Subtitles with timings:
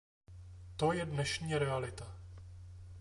[0.77, 2.19] To je dnešní realita.